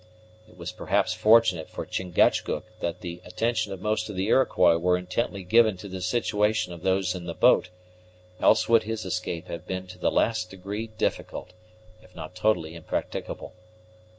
It 0.49 0.57
was 0.57 0.71
perhaps 0.71 1.13
fortunate 1.13 1.69
for 1.69 1.85
Chingachgook 1.85 2.65
that 2.79 3.01
the 3.01 3.21
attention 3.23 3.71
of 3.71 3.83
most 3.83 4.09
of 4.09 4.15
the 4.15 4.29
Iroquois 4.29 4.77
was 4.79 4.97
intently 4.97 5.43
given 5.43 5.77
to 5.77 5.87
the 5.87 6.01
situation 6.01 6.73
of 6.73 6.81
those 6.81 7.13
in 7.13 7.25
the 7.27 7.35
boat, 7.35 7.69
else 8.39 8.67
would 8.67 8.81
his 8.81 9.05
escape 9.05 9.47
have 9.47 9.67
been 9.67 9.85
to 9.85 9.99
the 9.99 10.09
last 10.09 10.49
degree 10.49 10.87
difficult, 10.87 11.53
if 12.01 12.15
not 12.15 12.33
totally 12.33 12.73
impracticable. 12.73 13.53